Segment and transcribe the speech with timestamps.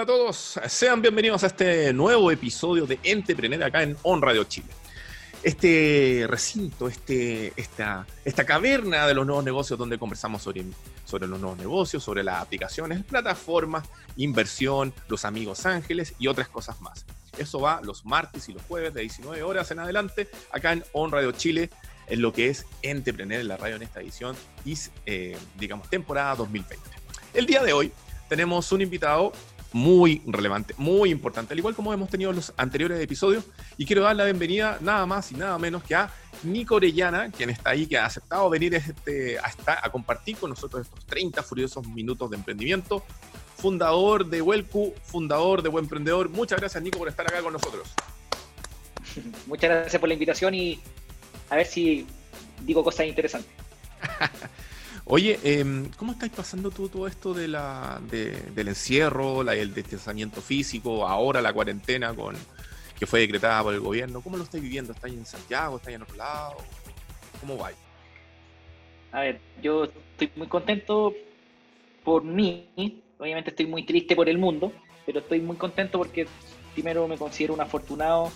[0.00, 4.44] Hola a todos, sean bienvenidos a este nuevo episodio de Entrepreneur acá en On Radio
[4.44, 4.68] Chile.
[5.42, 10.64] Este recinto, este, esta, esta caverna de los nuevos negocios donde conversamos sobre,
[11.04, 16.80] sobre los nuevos negocios, sobre las aplicaciones, plataformas, inversión, los amigos ángeles y otras cosas
[16.80, 17.04] más.
[17.36, 21.12] Eso va los martes y los jueves de 19 horas en adelante acá en On
[21.12, 21.68] Radio Chile
[22.06, 26.36] en lo que es Entrepreneur en la radio en esta edición y, eh, digamos, temporada
[26.36, 26.88] 2020.
[27.34, 27.92] El día de hoy
[28.30, 29.32] tenemos un invitado
[29.72, 33.44] muy relevante, muy importante, al igual como hemos tenido en los anteriores episodios,
[33.76, 36.10] y quiero dar la bienvenida nada más y nada menos que a
[36.42, 39.50] Nico Orellana, quien está ahí, que ha aceptado venir este, a,
[39.82, 43.04] a compartir con nosotros estos 30 furiosos minutos de emprendimiento,
[43.56, 46.28] fundador de Huelcu, fundador de Buen Emprendedor.
[46.30, 47.88] Muchas gracias, Nico, por estar acá con nosotros.
[49.46, 50.80] Muchas gracias por la invitación y
[51.50, 52.06] a ver si
[52.62, 53.50] digo cosas interesantes.
[55.12, 61.04] Oye, em, ¿cómo estáis pasando tú todo esto de la, del encierro, el distanciamiento físico,
[61.04, 62.36] ahora la cuarentena con
[62.96, 64.20] que fue decretada por el gobierno?
[64.20, 64.92] ¿Cómo lo estáis viviendo?
[64.92, 65.78] ¿Estáis en Santiago?
[65.78, 66.58] ¿Estáis en otro lado?
[67.40, 67.72] ¿Cómo va?
[69.10, 71.12] A ver, yo estoy muy contento
[72.04, 72.68] por mí.
[73.18, 74.72] Obviamente estoy muy triste por el mundo,
[75.06, 76.28] pero estoy muy contento porque
[76.72, 78.30] primero me considero un afortunado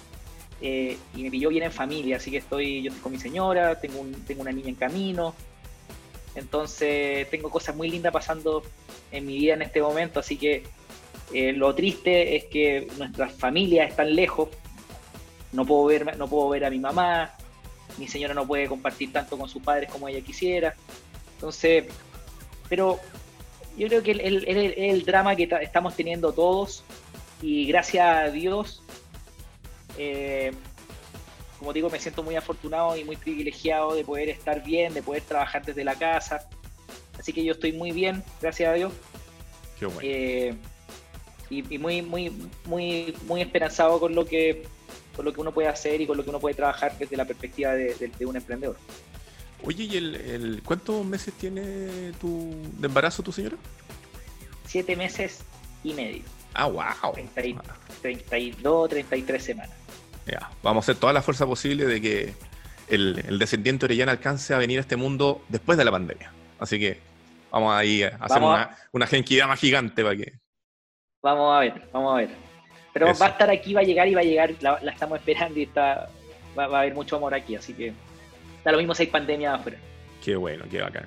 [0.61, 3.81] eh, y me pilló bien en familia, así que estoy, yo estoy con mi señora,
[3.81, 5.37] tengo, un, tengo una niña en camino,
[6.35, 8.63] entonces tengo cosas muy lindas pasando
[9.13, 10.65] en mi vida en este momento, así que
[11.33, 14.49] eh, lo triste es que nuestras familias están lejos,
[15.53, 17.35] no puedo, ver, no puedo ver a mi mamá,
[17.99, 20.75] mi señora no puede compartir tanto con sus padres como ella quisiera,
[21.37, 21.85] entonces,
[22.69, 22.99] pero
[23.77, 26.85] yo creo que es el, drama que estamos teniendo todos
[27.43, 28.83] y gracias a Dios,
[29.99, 30.53] eh,
[31.59, 35.23] como digo, me siento muy afortunado y muy privilegiado de poder estar bien, de poder
[35.23, 36.49] trabajar desde la casa.
[37.19, 38.93] Así que yo estoy muy bien, gracias a Dios.
[39.79, 40.01] Qué bueno.
[40.03, 40.55] Eh,
[41.51, 42.33] y, muy, muy,
[42.65, 44.67] muy, muy esperanzado con lo que
[45.15, 47.25] con lo que uno puede hacer y con lo que uno puede trabajar desde la
[47.25, 48.77] perspectiva de, un emprendedor.
[49.63, 53.57] Oye, ¿y el, cuántos meses tiene tu, de embarazo tu señora?
[54.67, 55.39] Siete meses
[55.85, 56.25] y medio.
[56.53, 57.15] Ah, wow.
[58.03, 59.84] 32, 33 semanas.
[60.27, 62.35] Ya, vamos a hacer toda la fuerza posible de que
[62.89, 66.33] el, descendiente Orellana alcance a venir a este mundo después de la pandemia.
[66.59, 66.99] Así que
[67.51, 70.33] vamos a ir a hacer una, una genquidad más gigante para que.
[71.23, 72.31] Vamos a ver, vamos a ver.
[72.93, 75.59] Pero va a estar aquí, va a llegar y va a llegar, la, estamos esperando
[75.59, 76.09] y está,
[76.57, 77.93] va, a haber mucho amor aquí, así que
[78.65, 79.79] da lo mismo si hay pandemia afuera.
[80.23, 81.07] Qué bueno, qué bacán.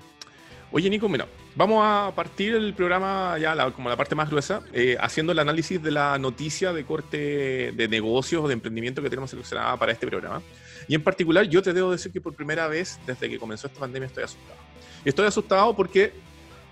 [0.69, 4.97] Oye, Nico, bueno, vamos a partir el programa ya como la parte más gruesa, eh,
[4.99, 9.29] haciendo el análisis de la noticia de corte de negocios o de emprendimiento que tenemos
[9.29, 10.41] seleccionada para este programa.
[10.89, 13.79] Y en particular, yo te debo decir que por primera vez desde que comenzó esta
[13.79, 14.59] pandemia estoy asustado.
[15.05, 16.11] Estoy asustado porque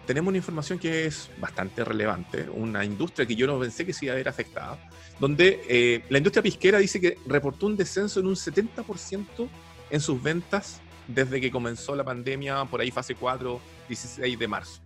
[0.05, 4.05] tenemos una información que es bastante relevante, una industria que yo no pensé que se
[4.05, 4.77] iba a ver afectada,
[5.21, 9.47] donde eh, la industria pisquera dice que reportó un descenso en un 70%
[9.89, 14.81] en sus ventas desde que comenzó la pandemia, por ahí fase 4, 16 de marzo.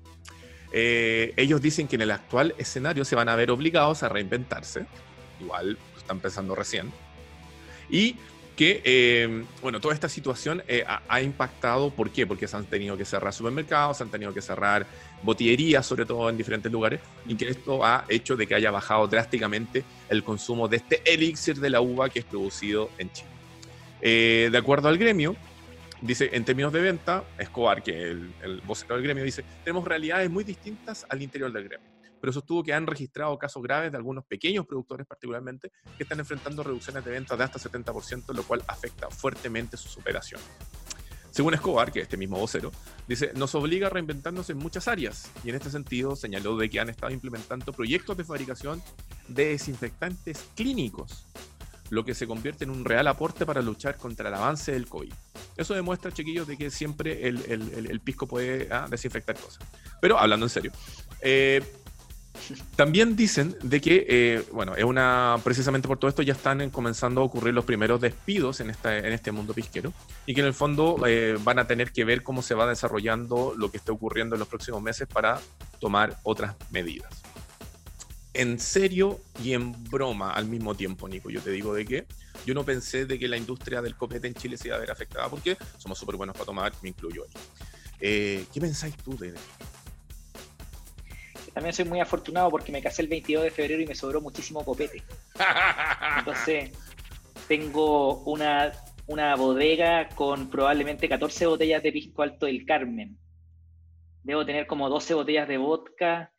[0.71, 4.85] Eh, ellos dicen que en el actual escenario se van a ver obligados a reinventarse,
[5.39, 6.91] igual están pensando recién,
[7.89, 8.15] y
[8.55, 12.27] que, eh, bueno, toda esta situación eh, ha, impactado, ¿por qué?
[12.27, 14.85] Porque se han tenido que cerrar supermercados, se han tenido que cerrar
[15.23, 19.07] botillerías, sobre todo en diferentes lugares, y que esto ha hecho de que haya bajado
[19.07, 23.29] drásticamente el consumo de este elixir de la uva que es producido en Chile.
[24.01, 25.37] de acuerdo al gremio,
[26.01, 30.29] Dice, en términos de venta, Escobar, que el, el vocero del gremio, dice, tenemos realidades
[30.29, 31.87] muy distintas al interior del gremio.
[32.21, 36.63] Pero sostuvo que han registrado casos graves de algunos pequeños productores particularmente que están enfrentando
[36.63, 40.47] reducciones de ventas de hasta 70%, lo cual afecta fuertemente sus operaciones.
[41.31, 42.71] Según Escobar, que es este mismo vocero,
[43.07, 46.79] dice, nos obliga a reinventarnos en muchas áreas y en este sentido señaló de que
[46.79, 48.81] han estado implementando proyectos de fabricación
[49.27, 51.27] de desinfectantes clínicos
[51.89, 55.13] lo que se convierte en un real aporte para luchar contra el avance del COVID.
[55.59, 59.59] Eso demuestra, chiquillos, de que siempre el, pisco puede ah, desinfectar cosas.
[59.99, 60.71] Pero hablando en serio,
[61.19, 61.61] eh,
[62.77, 67.19] también dicen de que, eh, bueno, es una, precisamente por todo esto ya están comenzando
[67.19, 69.91] a ocurrir los primeros despidos en, esta, en este mundo pisquero
[70.25, 73.53] y que en el fondo eh, van a tener que ver cómo se va desarrollando
[73.57, 75.41] lo que esté ocurriendo en los próximos meses para
[75.81, 77.21] tomar otras medidas
[78.33, 81.29] en serio y en broma al mismo tiempo, Nico.
[81.29, 82.05] Yo te digo de que
[82.45, 84.91] yo no pensé de que la industria del copete en Chile se iba a ver
[84.91, 87.29] afectada porque somos súper buenos para tomar, me incluyo ahí.
[88.01, 89.33] Eh, ¿Qué pensáis tú de
[91.53, 94.63] También soy muy afortunado porque me casé el 22 de febrero y me sobró muchísimo
[94.63, 95.03] copete.
[96.19, 96.71] Entonces,
[97.47, 98.71] tengo una,
[99.07, 103.17] una bodega con probablemente 14 botellas de pisco alto del Carmen.
[104.23, 106.31] Debo tener como 12 botellas de vodka,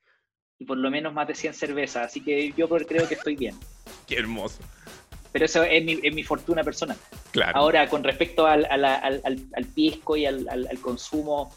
[0.61, 2.07] y por lo menos más de 100 cervezas.
[2.07, 3.57] Así que yo creo que estoy bien.
[4.07, 4.59] Qué hermoso.
[5.33, 6.97] Pero eso es mi, es mi fortuna personal.
[7.33, 7.57] Claro.
[7.57, 10.47] Ahora, con respecto al, al, al, al pisco y al,
[10.81, 11.53] consumo,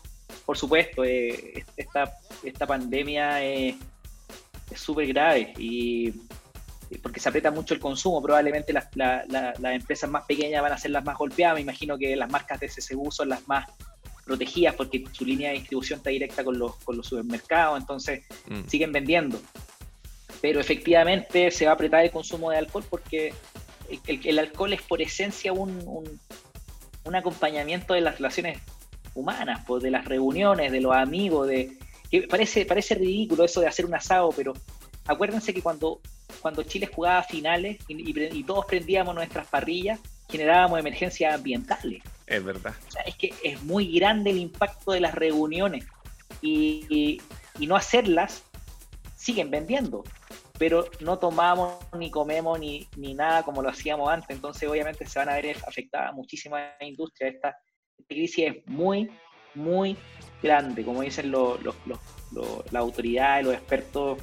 [0.46, 3.76] por supuesto, eh, esta, esta pandemia es
[4.76, 6.14] súper grave y
[7.02, 10.92] porque se aprieta mucho el consumo, probablemente las, las empresas más pequeñas van a ser
[10.92, 13.68] las más golpeadas, me imagino que las marcas de CCU son las más
[14.26, 18.68] protegidas porque su línea de distribución está directa con los, con los supermercados, entonces mm.
[18.68, 19.40] siguen vendiendo.
[20.42, 23.34] Pero efectivamente se va a apretar el consumo de alcohol porque
[24.08, 26.10] el, alcohol es por esencia un,
[27.06, 28.60] un, acompañamiento de las relaciones
[29.14, 31.78] humanas, pues, de las reuniones, de los amigos, de
[32.10, 34.54] que parece, parece ridículo eso de hacer un asado, pero
[35.06, 36.00] acuérdense que cuando,
[36.42, 40.00] cuando Chile jugaba finales y todos prendíamos nuestras parrillas,
[40.30, 42.02] generábamos emergencias ambientales.
[42.26, 42.74] Es verdad.
[43.06, 45.86] Es que es muy grande el impacto de las reuniones
[46.42, 47.22] y,
[47.60, 48.44] no hacerlas
[49.16, 50.04] siguen vendiendo,
[50.58, 55.20] pero no tomamos ni comemos ni, ni, nada como lo hacíamos antes, entonces obviamente se
[55.20, 57.36] van a ver afectadas muchísimas industrias.
[57.36, 57.56] Esta,
[58.08, 59.10] crisis es muy,
[59.56, 59.96] muy
[60.42, 64.20] grande, como dicen las autoridades, los expertos,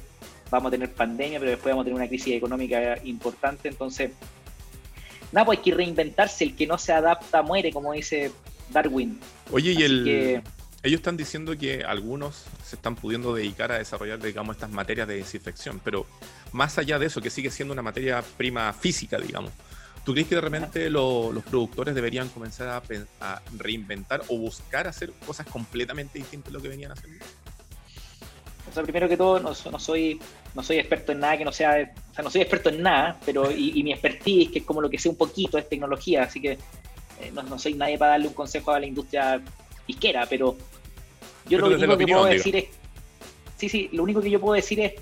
[0.51, 4.11] vamos a tener pandemia, pero después vamos a tener una crisis económica importante, entonces
[5.31, 8.31] nada, pues hay que reinventarse, el que no se adapta muere, como dice
[8.69, 9.19] Darwin.
[9.51, 10.43] Oye, y el...
[10.83, 15.17] Ellos están diciendo que algunos se están pudiendo dedicar a desarrollar, digamos, estas materias de
[15.17, 16.07] desinfección, pero
[16.53, 19.51] más allá de eso, que sigue siendo una materia prima física, digamos,
[20.03, 22.83] ¿tú crees que de repente los productores deberían comenzar a,
[23.19, 27.23] a, reinventar o buscar hacer cosas completamente distintas de lo que venían haciendo?
[28.71, 30.17] O sea, primero que todo, no, soy,
[30.55, 33.19] no soy experto en nada que no sea, o sea, no soy experto en nada,
[33.25, 36.39] pero y, mi expertise, que es como lo que sé un poquito, es tecnología, así
[36.39, 39.41] que eh, no, soy nadie para darle un consejo a la industria
[39.87, 40.55] isquera, pero
[41.49, 42.65] yo lo único que puedo decir es,
[43.57, 44.93] sí, sí, lo único que yo puedo decir es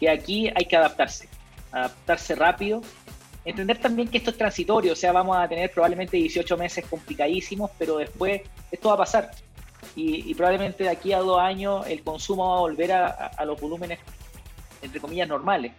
[0.00, 1.28] que aquí hay que adaptarse,
[1.70, 2.80] adaptarse rápido,
[3.44, 7.70] entender también que esto es transitorio, o sea, vamos a tener probablemente 18 meses complicadísimos,
[7.78, 8.40] pero después
[8.70, 9.30] esto va a pasar
[9.94, 13.98] y, probablemente de aquí a dos años el consumo va a volver a, los volúmenes,
[14.80, 15.72] entre comillas, normales,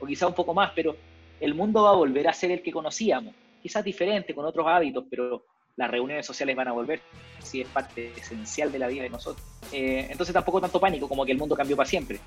[0.00, 0.96] o quizá un poco más, pero
[1.40, 5.04] el mundo va a volver a ser el que conocíamos, quizás diferente, con otros hábitos,
[5.10, 5.44] pero
[5.76, 7.00] las reuniones sociales van a volver,
[7.42, 9.46] si es parte esencial de la vida de nosotros.
[9.72, 12.18] Eh, entonces tampoco tanto pánico como que el mundo cambió para siempre.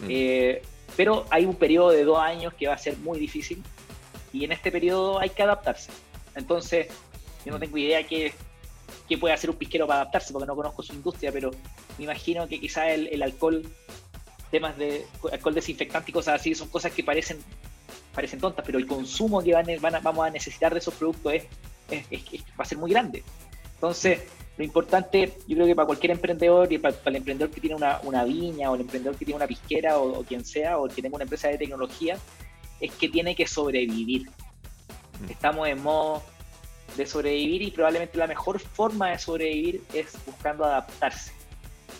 [0.00, 0.06] Mm.
[0.08, 0.62] Eh,
[0.96, 3.62] pero hay un periodo de dos años que va a ser muy difícil
[4.32, 5.90] y en este periodo hay que adaptarse.
[6.34, 6.88] Entonces,
[7.44, 8.32] yo no tengo idea qué,
[9.08, 11.50] qué puede hacer un pisquero para adaptarse, porque no conozco su industria, pero
[11.96, 13.62] me imagino que quizá el, alcohol,
[14.50, 17.38] temas de alcohol desinfectante y cosas así, son cosas que parecen,
[18.14, 21.44] parecen tontas, pero el consumo que van, van vamos a necesitar de esos productos es,
[22.58, 23.24] va a ser muy grande.
[23.74, 24.20] Entonces,
[24.58, 28.24] lo importante, yo creo que para cualquier emprendedor, y para, el emprendedor que tiene una,
[28.24, 31.14] viña, o el emprendedor que tiene una pisquera, o, quien sea, o el que tenga
[31.14, 32.18] una empresa de tecnología,
[32.80, 34.28] es que tiene que sobrevivir.
[35.20, 35.30] Mm.
[35.30, 36.22] Estamos en modo
[36.96, 41.32] de sobrevivir y probablemente la mejor forma de sobrevivir es buscando adaptarse.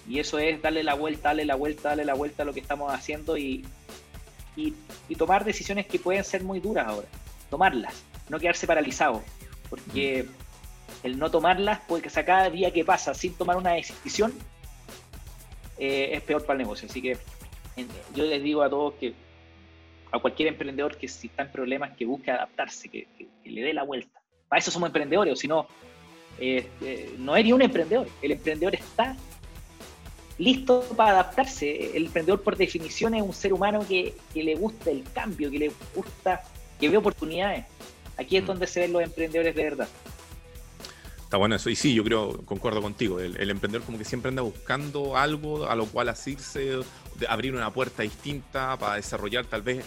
[0.08, 2.60] Y eso es darle la vuelta, darle la vuelta, darle la vuelta a lo que
[2.60, 3.64] estamos haciendo y,
[4.56, 4.74] y,
[5.16, 7.08] tomar decisiones que pueden ser muy duras ahora.
[7.50, 9.22] Tomarlas, no quedarse paralizado,
[9.68, 10.26] porque
[11.02, 14.32] el no tomarlas, puede que cada día que pasa sin tomar una decisión,
[15.78, 16.88] eh, es peor para el negocio.
[16.88, 17.18] Así que
[18.14, 19.14] yo les digo a todos que
[20.10, 23.06] a cualquier emprendedor que si está en problemas, que busque adaptarse, que
[23.44, 24.17] le dé la vuelta
[24.48, 25.66] para eso somos emprendedores, o si no,
[26.38, 28.08] eh, eh, no eres un emprendedor.
[28.22, 29.16] El emprendedor está
[30.38, 31.96] listo para adaptarse.
[31.96, 35.72] El emprendedor, por definición, es un ser humano que, le gusta el cambio, que le
[35.94, 36.42] gusta,
[36.80, 37.66] que ve oportunidades.
[38.16, 38.46] Aquí es mm.
[38.46, 39.88] donde se ven los emprendedores de verdad.
[41.22, 41.68] Está bueno eso.
[41.68, 43.20] Y sí, yo creo, concuerdo contigo.
[43.20, 46.80] El, emprendedor como que siempre anda buscando algo a lo cual asirse,
[47.28, 49.84] abrir una puerta distinta para desarrollar tal vez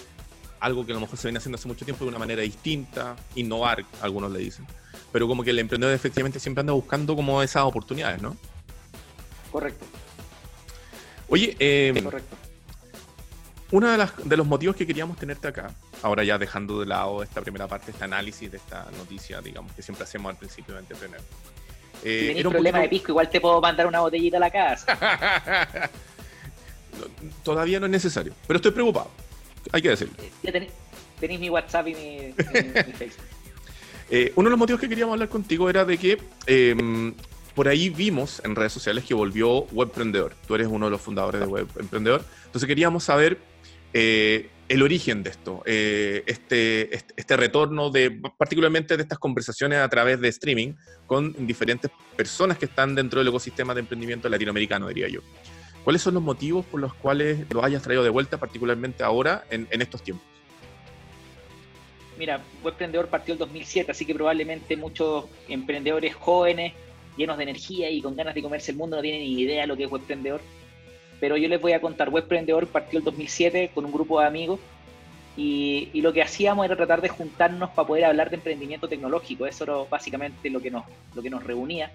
[0.61, 3.15] algo que a lo mejor se viene haciendo hace mucho tiempo de una manera distinta,
[3.35, 4.65] innovar, algunos le dicen.
[5.11, 8.37] Pero como que el emprendedor efectivamente siempre anda buscando como esas oportunidades, ¿no?
[9.51, 9.85] Correcto.
[11.27, 12.35] Oye, eh, correcto.
[13.71, 17.41] uno de, de los motivos que queríamos tenerte acá, ahora ya dejando de lado esta
[17.41, 21.21] primera parte, este análisis de esta noticia, digamos, que siempre hacemos al principio de entretener.
[22.03, 25.89] Eh, si tenés problema de pisco, igual te puedo mandar una botellita a la casa.
[27.43, 29.09] todavía no es necesario, pero estoy preocupado
[29.71, 30.13] hay que decirlo.
[30.43, 30.51] Ya
[31.19, 32.33] tenéis mi WhatsApp y mi,
[32.97, 33.25] Facebook.
[34.09, 37.13] Eh, uno de los motivos que queríamos hablar contigo era de que em,
[37.55, 40.35] por ahí vimos en redes sociales que volvió Webprendedor.
[40.47, 42.25] Tú eres uno de los fundadores de Webemprendedor.
[42.45, 43.39] Entonces queríamos saber
[43.93, 49.79] eh, el origen de esto, eh, este, este, este, retorno de particularmente de estas conversaciones
[49.79, 50.75] a través de streaming
[51.05, 55.19] con diferentes personas que están dentro del ecosistema de emprendimiento latinoamericano, diría yo.
[55.83, 59.67] ¿Cuáles son los motivos por los cuales lo hayas traído de vuelta, particularmente ahora, en,
[59.71, 60.25] estos tiempos?
[62.19, 66.73] Mira, Webprendedor partió el 2007, así que probablemente muchos emprendedores jóvenes,
[67.17, 69.67] llenos de energía y con ganas de comerse el mundo, no tienen ni idea de
[69.67, 70.41] lo que es Webprendedor.
[71.19, 74.59] Pero yo les voy a contar, Webprendedor partió el 2007 con un grupo de amigos
[75.35, 79.47] y, lo que hacíamos era tratar de juntarnos para poder hablar de emprendimiento tecnológico.
[79.47, 80.83] Eso era básicamente lo que nos,
[81.15, 81.91] lo que nos reunía.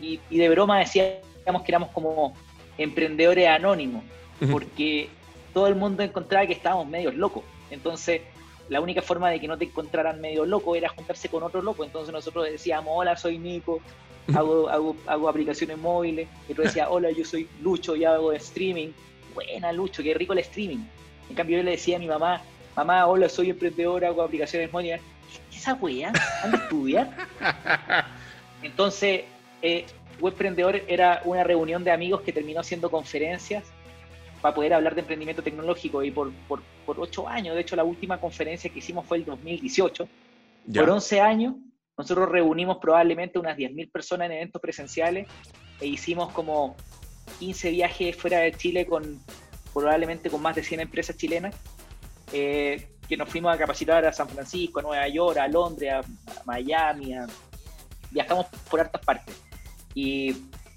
[0.00, 2.34] Y de broma decíamos que éramos como
[2.78, 4.04] emprendedores anónimos,
[4.50, 5.08] porque
[5.52, 7.44] todo el mundo encontraba que estábamos medios locos.
[7.70, 8.22] Entonces,
[8.68, 11.84] la única forma de que no te encontraran medio loco era juntarse con otro loco.
[11.84, 13.80] Entonces nosotros decíamos, hola, soy Nico,
[14.34, 16.28] hago, hago, hago aplicaciones móviles.
[16.48, 18.88] Y otro decía, hola, yo soy Lucho y hago streaming.
[19.34, 20.84] Buena, Lucho, qué rico el streaming.
[21.28, 22.40] En cambio, yo le decía a mi mamá,
[22.76, 25.00] mamá, hola, soy emprendedor, hago aplicaciones móviles.
[25.50, 26.12] ¿Qué esa wea?
[26.42, 27.16] ¿Anda a estudiar?
[28.62, 29.24] Entonces,
[29.60, 29.84] eh,
[30.20, 33.64] Webprendedor era una reunión de amigos que terminó siendo conferencias
[34.40, 37.84] para poder hablar de emprendimiento tecnológico y por, por, por ocho años, de hecho la
[37.84, 40.08] última conferencia que hicimos fue el 2018,
[40.74, 41.54] por 11 años
[41.96, 45.28] nosotros reunimos probablemente unas 10.000 personas en eventos presenciales
[45.80, 46.76] e hicimos como
[47.38, 49.20] 15 viajes fuera de Chile con
[49.72, 51.54] probablemente con más de 100 empresas chilenas,
[52.32, 56.02] eh, que nos fuimos a capacitar a San Francisco, a Nueva York, a Londres, a,
[56.44, 57.14] Miami,
[58.10, 59.43] viajamos por hartas partes.
[59.94, 60.34] Y,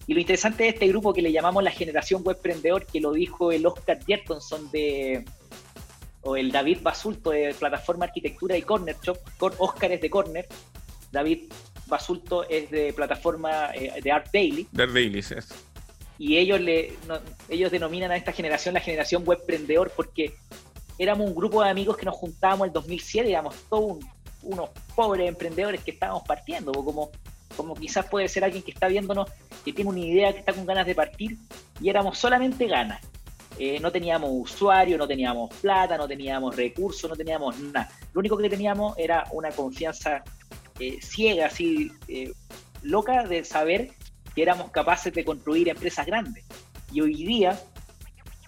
[0.07, 3.65] lo interesante de este grupo que le llamamos la generación webprendedor, que lo dijo el
[3.65, 5.25] Oscar Jertonson de,
[6.21, 9.17] o el David Basulto de Plataforma Arquitectura y Corner Shop,
[9.57, 10.47] Oscar es de Corner,
[11.11, 11.51] David
[11.87, 14.67] Basulto es de plataforma eh, de Art Daily.
[14.71, 15.35] De Art Daily, sí.
[16.19, 16.93] Y ellos, le,
[17.49, 20.33] ellos denominan a esta generación la generación webprendedor porque
[20.97, 23.97] éramos un grupo de amigos que nos juntábamos en el 2007, digamos, todos
[24.41, 27.11] unos pobres emprendedores que estábamos partiendo, como
[27.57, 29.29] como quizás puede ser alguien que está viéndonos,
[29.65, 31.37] que tiene una idea, que está con ganas de partir,
[31.81, 33.01] y éramos solamente ganas.
[33.59, 37.89] Eh, no teníamos usuario, no teníamos plata, no teníamos recursos, no teníamos nada.
[38.13, 40.23] Lo único que teníamos era una confianza
[40.79, 42.31] eh, ciega, así, eh,
[42.83, 43.89] loca de saber
[44.35, 46.45] que éramos capaces de construir empresas grandes.
[46.91, 47.59] Y hoy día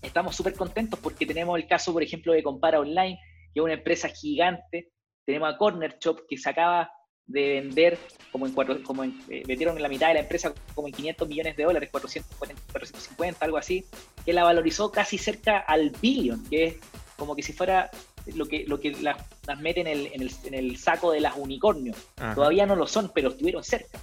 [0.03, 3.19] estamos súper contentos porque tenemos el caso, por ejemplo, de Compara Online,
[3.51, 4.91] que es una empresa gigante.
[5.25, 6.91] Tenemos a Corner Shop, que sacaba
[7.29, 7.97] de vender,
[8.31, 10.93] como en cuatro, como en, eh, vendieron en la mitad de la empresa como en
[10.93, 13.85] 500 millones de dólares, 440, 450, algo así,
[14.25, 16.75] que la valorizó casi cerca al billón, que es
[17.15, 17.91] como que si fuera
[18.33, 19.17] lo que, lo que las,
[19.59, 21.97] meten en el, en, el, en el, saco de las unicornios.
[22.35, 23.99] Todavía no lo son, pero estuvieron cerca.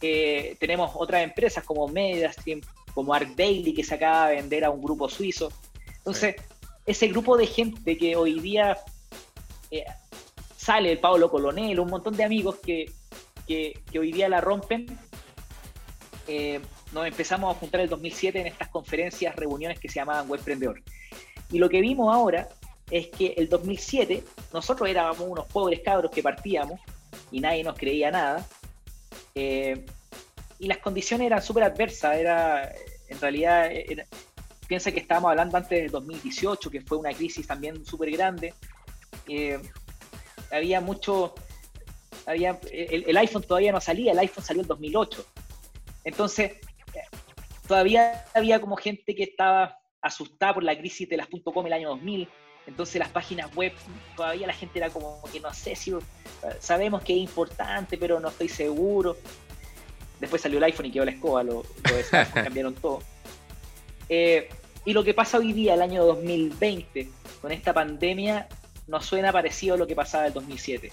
[0.00, 2.60] Eh, tenemos otras empresas como MediaStream,
[2.94, 5.52] como Arc Daily, que se acaba de vender a un grupo suizo.
[5.98, 6.36] Entonces,
[6.86, 8.78] ese grupo de gente que hoy día
[9.70, 9.84] eh,
[10.68, 12.92] sale el Pablo Colonel, un montón de amigos que,
[13.98, 14.84] hoy día la rompen.
[16.26, 16.60] Eh,
[16.92, 20.82] nos empezamos a juntar el 2007 en estas conferencias, reuniones que se llamaban Webprendedor.
[21.50, 22.50] Y lo que vimos ahora
[22.90, 24.22] es que el 2007
[24.52, 26.78] nosotros éramos unos pobres cabros que partíamos
[27.32, 28.46] y nadie nos creía nada.
[29.34, 29.86] Eh,
[30.58, 32.14] y las condiciones eran súper adversas.
[32.18, 32.70] Era,
[33.08, 33.70] en realidad,
[34.66, 38.52] piensa que estábamos hablando antes del 2018, que fue una crisis también súper grande.
[39.26, 39.58] Eh,
[40.50, 41.34] había mucho,
[42.26, 45.26] había, el, iPhone todavía no salía, el iPhone salió en 2008.
[46.04, 46.52] Entonces,
[47.66, 51.90] todavía había como gente que estaba asustada por la crisis de las .com el año
[51.90, 52.28] 2000.
[52.66, 53.72] Entonces las páginas web,
[54.14, 55.94] todavía la gente era como que no sé si
[56.60, 59.16] sabemos que es importante, pero no estoy seguro.
[60.20, 61.64] Después salió el iPhone y quedó la escoba, lo,
[62.34, 63.02] cambiaron todo.
[64.08, 64.50] Eh,
[64.84, 67.08] y lo que pasa hoy día, el año 2020,
[67.40, 68.48] con esta pandemia,
[68.88, 70.92] no suena parecido a lo que pasaba en el 2007.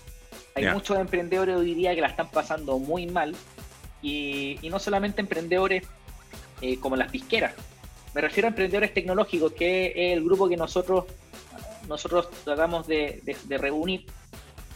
[0.56, 3.36] Hay muchos emprendedores hoy día que la están pasando muy mal
[4.02, 5.84] y, no solamente emprendedores
[6.62, 7.54] eh, como las pisqueras.
[8.14, 11.06] Me refiero a emprendedores tecnológicos, que es el grupo que nosotros,
[11.90, 14.06] nosotros tratamos de, reunir.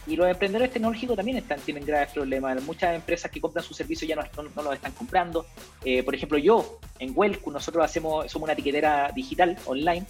[0.06, 2.62] Y los emprendedores tecnológicos también están, tienen graves problemas.
[2.62, 4.22] Muchas empresas que compran su servicio ya no,
[4.56, 5.46] no, los están comprando.
[5.84, 10.06] Eh, por ejemplo, yo, en Welcu, nosotros hacemos, somos una etiquetera digital online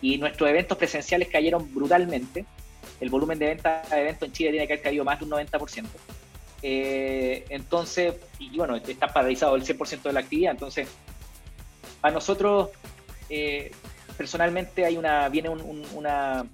[0.00, 2.44] y nuestros eventos presenciales cayeron brutalmente.
[3.00, 5.30] El volumen de venta de eventos en Chile tiene que haber caído más de un
[5.32, 5.86] 90%.
[6.62, 10.52] Eh, entonces, y, bueno, está paralizado el 100% de la actividad.
[10.52, 10.88] Entonces,
[12.02, 12.70] a nosotros,
[13.28, 13.70] eh,
[14.16, 16.44] personalmente, hay una, viene una,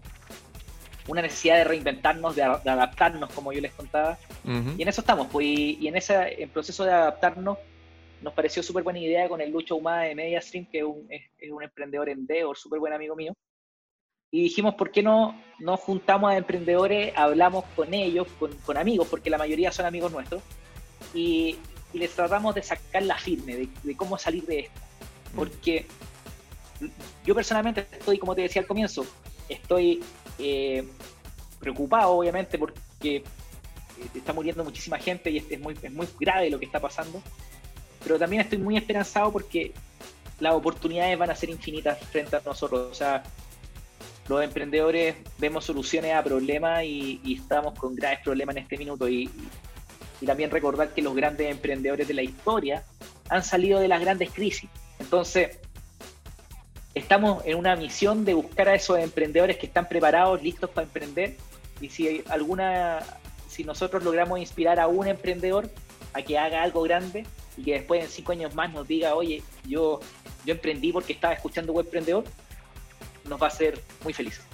[1.08, 4.18] una necesidad de reinventarnos, de, adaptarnos, como yo les contaba.
[4.44, 7.58] Y en eso estamos, pues, y, en ese proceso de adaptarnos,
[8.20, 11.50] nos pareció súper buena idea con el Lucho Humada de MediaStream, que es un, es,
[11.50, 13.34] un emprendedor en Endeavor, súper buen amigo mío.
[14.30, 19.28] Y dijimos, ¿por qué no nos juntamos a emprendedores, hablamos con ellos, con, amigos, porque
[19.28, 20.42] la mayoría son amigos nuestros,
[21.14, 21.58] y,
[21.92, 24.80] les tratamos de sacar la firme, de, cómo salir de esto.
[25.36, 25.84] porque
[27.26, 29.04] yo personalmente estoy, como te decía al comienzo,
[29.50, 30.02] estoy
[30.38, 30.86] eh,
[31.58, 33.24] preocupado obviamente porque
[34.14, 37.22] está muriendo muchísima gente y es muy, es muy grave lo que está pasando,
[38.02, 39.72] pero también estoy muy esperanzado porque
[40.40, 42.90] las oportunidades van a ser infinitas frente a nosotros.
[42.90, 43.22] O sea,
[44.28, 49.08] los emprendedores vemos soluciones a problemas y, estamos con graves problemas en este minuto.
[49.08, 49.30] Y,
[50.20, 52.84] y, también recordar que los grandes emprendedores de la historia
[53.28, 54.68] han salido de las grandes crisis.
[54.98, 55.58] Entonces,
[56.94, 61.36] estamos en una misión de buscar a esos emprendedores que están preparados, listos para emprender.
[61.80, 63.00] Y si alguna,
[63.48, 65.70] si nosotros logramos inspirar a un emprendedor
[66.12, 69.42] a que haga algo grande y que después en cinco años más nos diga, oye,
[69.66, 70.00] yo,
[70.44, 72.24] yo emprendí porque estaba escuchando Web Emprendedor,
[73.24, 74.44] nos va a hacer muy felices.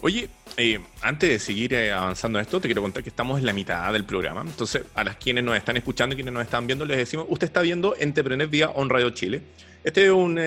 [0.00, 3.46] Oye, eh, antes de seguir eh, avanzando en esto, te quiero contar que estamos en
[3.46, 4.42] la mitad del programa.
[4.42, 7.46] Entonces, a las quienes nos están escuchando y quienes nos están viendo, les decimos, usted
[7.46, 9.42] está viendo Entrepreneur vía On Radio Chile.
[9.82, 10.38] Este es un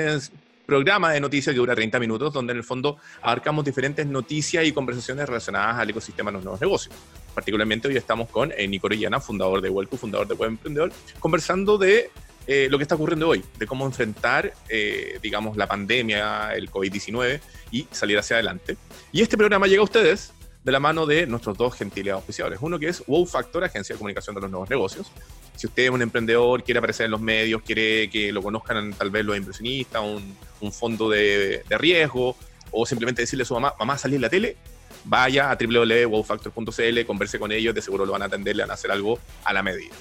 [0.72, 4.72] programa de noticias que dura 30 minutos, donde en el fondo abarcamos diferentes noticias y
[4.72, 6.96] conversaciones relacionadas al ecosistema de los nuevos negocios.
[7.36, 11.78] Particularmente hoy estamos con eh, Nico Orellana, fundador de Welco, fundador de Web Emprendedor, conversando
[11.78, 12.10] de
[12.48, 17.42] eh, lo que está ocurriendo hoy, de cómo enfrentar, eh, digamos, la pandemia, el COVID-19
[17.72, 18.78] y salir hacia adelante.
[19.12, 20.32] Y este programa llega a ustedes
[20.64, 22.60] de la mano de nuestros dos gentiles auspiciadores.
[22.62, 25.12] Uno que es Wow Factor, agencia de comunicación de los nuevos negocios.
[25.62, 29.12] Si usted es un emprendedor, quiere aparecer en los medios, quiere que lo conozcan tal
[29.12, 32.36] vez los inversionistas, un, un fondo de, de, riesgo,
[32.72, 34.58] o simplemente decirle a su mamá, mamá, salí en la tele,
[35.06, 38.74] vaya a www.wowfactor.cl, converse con ellos, de seguro lo van a atender, le van a
[38.74, 39.94] hacer algo a la medida.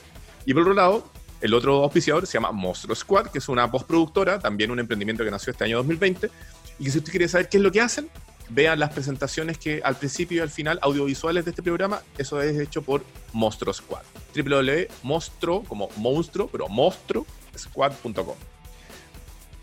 [0.47, 1.13] Y por otro lado,
[1.43, 5.31] el otro auspiciador se llama Monstro Squad, que es una postproductora, también un emprendimiento que
[5.31, 6.31] nació este año 2020,
[6.79, 8.09] y que si usted quiere saber qué es lo que hacen,
[8.51, 12.59] vean las presentaciones que al principio y al final, audiovisuales de este programa, eso es
[12.59, 14.03] hecho por Monstro Squad.
[14.35, 18.37] www.monstro, como monstruo, pero monstrosquad.com.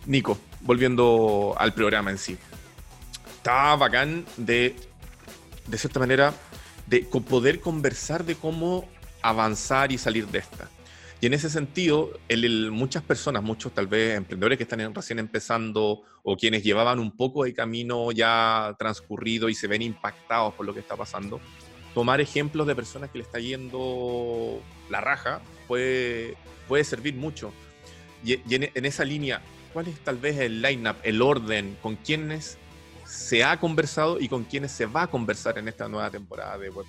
[0.05, 2.37] Nico, volviendo al programa en sí.
[3.37, 4.75] Está bacán de,
[5.67, 6.33] de cierta manera,
[6.85, 8.87] de poder conversar de cómo
[9.21, 10.69] avanzar y salir de esta.
[11.19, 16.03] Y en ese sentido, el, muchas personas, muchos tal vez emprendedores que están recién empezando
[16.21, 20.75] o quienes llevaban un poco de camino ya transcurrido y se ven impactados por lo
[20.75, 21.41] que está pasando,
[21.95, 26.35] tomar ejemplos de personas que le está yendo la raja puede,
[26.67, 27.51] puede servir mucho.
[28.23, 29.41] Y, en, en, esa línea,
[29.73, 32.59] ¿cuál es tal vez el line-up, el orden con quienes
[33.05, 36.69] se ha conversado y con quienes se va a conversar en esta nueva temporada de
[36.69, 36.85] Web?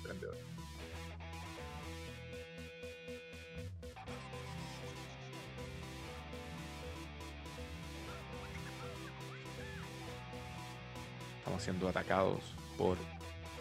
[11.57, 12.41] Siendo atacados
[12.77, 12.97] por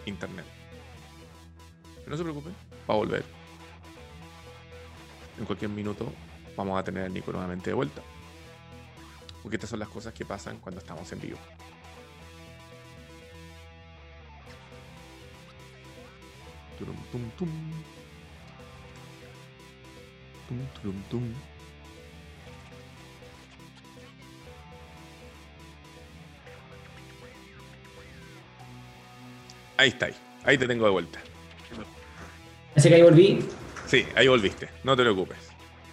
[0.04, 0.44] internet.
[1.96, 2.54] Pero no se preocupen,
[2.88, 3.24] va a volver.
[5.38, 6.12] En cualquier minuto
[6.56, 8.02] vamos a tener a Nico nuevamente de vuelta.
[9.42, 11.38] Porque estas son las cosas que pasan cuando estamos en vivo.
[16.78, 17.30] Tum,
[20.82, 21.57] tum, tum.
[29.78, 30.08] Ahí está,
[30.44, 30.58] ahí.
[30.58, 31.20] te tengo de vuelta.
[32.74, 33.38] Así que ahí volví.
[33.86, 35.38] Sí, ahí volviste, no te preocupes.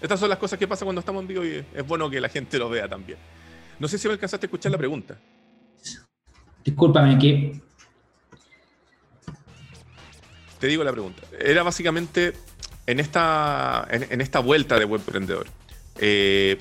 [0.01, 2.27] Estas son las cosas que pasan cuando estamos en vivo y es bueno que la
[2.27, 3.19] gente lo vea también.
[3.79, 5.17] No sé si me alcanzaste a escuchar la pregunta.
[6.63, 7.61] Discúlpame, ¿qué?
[10.59, 11.21] Te digo la pregunta.
[11.39, 12.33] Era básicamente
[12.87, 15.45] en esta, en, esta vuelta de Web Emprendedor,
[15.99, 16.59] eh,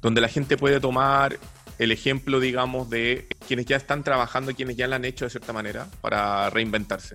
[0.00, 1.36] donde la gente puede tomar
[1.80, 5.54] el ejemplo, digamos, de quienes ya están trabajando, quienes ya lo han hecho de cierta
[5.54, 7.14] manera para reinventarse.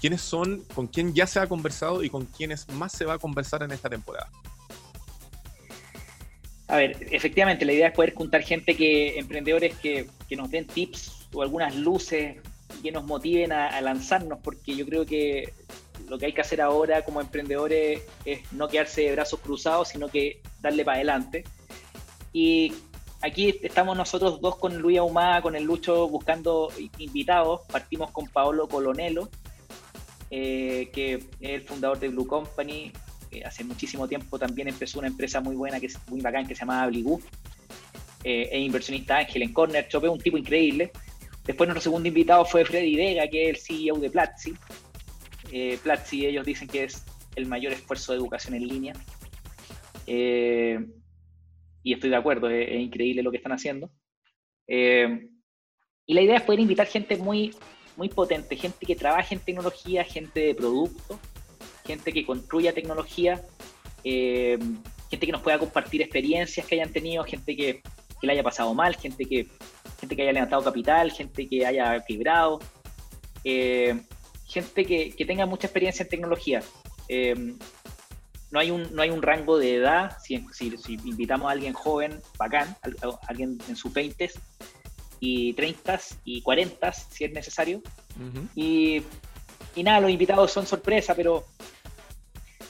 [0.00, 3.18] ¿Quiénes son, con quién ya se ha conversado y con quiénes más se va a
[3.18, 4.30] conversar en esta temporada?
[6.68, 10.66] A ver, efectivamente, la idea es poder juntar gente que, emprendedores que, que nos den
[10.66, 12.36] tips o algunas luces
[12.82, 15.52] que nos motiven a, a, lanzarnos, porque yo creo que
[16.08, 20.08] lo que hay que hacer ahora como emprendedores es no quedarse de brazos cruzados, sino
[20.08, 21.44] que darle para adelante.
[22.32, 22.72] Y
[23.20, 27.62] aquí estamos nosotros dos con Luis Ahumada, con el Lucho, buscando invitados.
[27.70, 29.28] Partimos con Paolo Colonelo,
[30.30, 32.92] eh, que es el fundador de Blue Company.
[33.44, 36.60] hace muchísimo tiempo también empezó una empresa muy buena, que es muy bacán, que se
[36.60, 37.20] llama Bligú.
[38.24, 40.90] Eh, es inversionista ángel en Corner Shop, es un tipo increíble.
[41.44, 44.54] Después nuestro segundo invitado fue Freddy Vega, que es el CEO de Platzi.
[45.50, 47.04] Eh, Platzi ellos dicen que es
[47.36, 48.94] el mayor esfuerzo de educación en línea.
[50.06, 50.84] Eh,
[51.88, 53.90] y estoy de acuerdo, es, increíble lo que están haciendo.
[54.66, 55.26] Eh,
[56.04, 57.54] y la idea es poder invitar gente muy,
[57.96, 61.18] muy potente, gente que trabaje en tecnología, gente de producto,
[61.86, 63.40] gente que construya tecnología,
[64.04, 64.58] eh,
[65.08, 67.80] gente que nos pueda compartir experiencias que hayan tenido, gente que,
[68.20, 69.46] que le haya pasado mal, gente que,
[69.98, 72.58] gente que haya levantado capital, gente que haya quebrado,
[73.44, 73.98] eh,
[74.44, 76.62] gente que, que, tenga mucha experiencia en tecnología.
[78.50, 81.72] No hay un, no hay un rango de edad, si, si, si invitamos a alguien
[81.72, 84.30] joven, bacán, a, alguien en sus 20
[85.20, 87.82] y 30 y 40 si es necesario.
[88.54, 89.02] y,
[89.74, 91.44] y, nada, los invitados son sorpresa, pero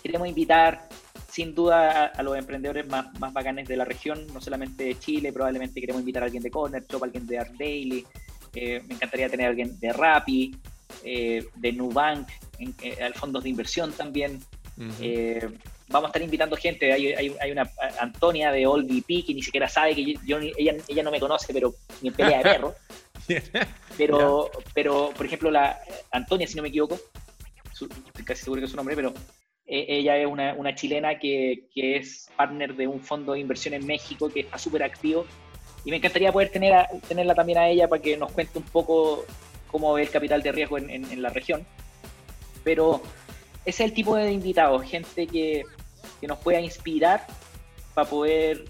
[0.03, 0.89] queremos invitar
[1.31, 5.33] sin duda a, los emprendedores más, más bacanes de la región, no solamente de Chile,
[5.33, 8.05] probablemente queremos invitar a alguien de Corner Shop, alguien de Art Daily,
[8.55, 10.57] eh, me encantaría tener a alguien de Rappi,
[11.05, 14.41] eh, de Nubank, en, eh, al fondos de inversión también.
[15.01, 15.49] Eh,
[15.89, 16.93] vamos a estar invitando gente.
[16.93, 20.77] Hay, hay, hay, una Antonia de All VP que ni siquiera sabe que yo, ella,
[20.87, 22.75] ella, no me conoce, pero en pelea de perro.
[23.99, 25.79] pero, pero, por ejemplo, la
[26.13, 26.99] Antonia, si no me equivoco,
[27.73, 29.13] estoy casi seguro que es su nombre, pero
[29.67, 33.75] eh, ella es una, una chilena que, que, es partner de un fondo de inversión
[33.75, 35.27] en México que está súper activo.
[35.85, 38.65] Y me encantaría poder tener a, tenerla también a ella para que nos cuente un
[38.65, 39.25] poco
[39.69, 41.67] cómo ve el capital de riesgo en, en, en la región.
[42.65, 43.03] Pero
[43.69, 45.63] ese es el tipo de invitados, gente que,
[46.23, 47.27] que nos pueda inspirar
[47.93, 48.65] para poder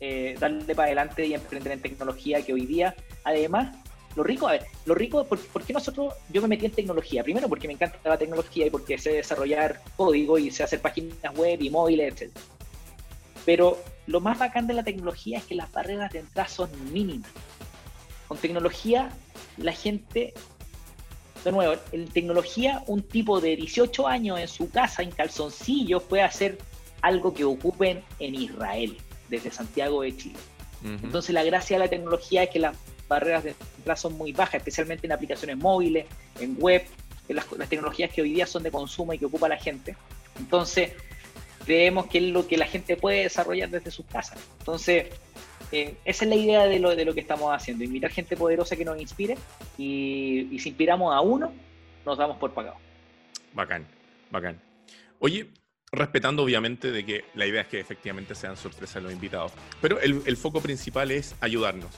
[0.00, 3.76] eh, darle para adelante y emprender en tecnología que hoy día, además,
[4.16, 7.22] lo rico, a ver, lo rico, ¿por, qué nosotros, yo me metí en tecnología?
[7.22, 11.34] Primero porque me encanta la tecnología y porque sé desarrollar código y sé hacer páginas
[11.36, 12.32] web y móviles, etc.
[13.44, 17.30] Pero lo más bacán de la tecnología es que las barreras de entrada son mínimas.
[18.28, 19.10] Con tecnología,
[19.58, 20.32] la gente
[21.44, 26.22] de nuevo, en tecnología, un tipo de 18 años en su casa, en calzoncillos, puede
[26.22, 26.58] hacer
[27.02, 28.96] algo que ocupen en Israel,
[29.28, 30.38] desde Santiago de Chile.
[30.82, 32.74] Entonces, la gracia de la tecnología es que las
[33.06, 36.06] barreras de entrada son muy bajas, especialmente en aplicaciones móviles,
[36.38, 36.84] en web,
[37.28, 39.94] en las, las tecnologías que hoy día son de consumo y que ocupa la gente.
[40.38, 40.92] Entonces,
[41.64, 44.38] creemos que es lo que la gente puede desarrollar desde sus casas.
[44.58, 45.08] Entonces,
[45.72, 48.76] eh, esa es la idea de lo, de lo que estamos haciendo, invitar gente poderosa
[48.76, 49.36] que nos inspire
[49.78, 51.52] y, si inspiramos a uno,
[52.04, 52.76] nos damos por pagado.
[53.54, 53.86] Bacán,
[54.30, 54.60] bacán.
[55.20, 55.48] Oye,
[55.92, 60.22] respetando obviamente de que la idea es que efectivamente sean sorpresas los invitados, pero el,
[60.26, 61.90] el, foco principal es ayudarnos.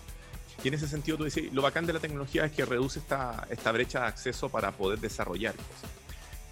[0.63, 3.47] Y en ese sentido tú dices, lo bacán de la tecnología es que reduce esta,
[3.51, 5.91] esta brecha de acceso para poder desarrollar cosas.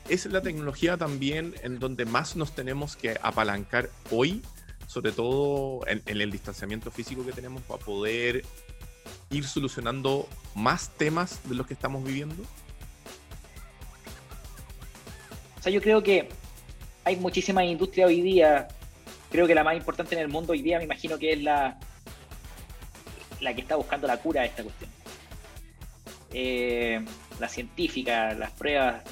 [0.09, 4.42] Es la tecnología también en donde más nos tenemos que apalancar hoy
[4.90, 8.44] sobre todo en, el distanciamiento físico que tenemos para poder
[9.31, 12.42] ir solucionando más temas de los que estamos viviendo?
[15.57, 16.29] O sea, yo creo que
[17.05, 18.66] hay muchísimas industrias hoy día.
[19.31, 21.79] Creo que la más importante en el mundo hoy día, me imagino que es la,
[23.40, 24.90] la que está buscando la cura de esta cuestión.
[26.33, 27.05] Eh,
[27.38, 29.05] la científica, las pruebas,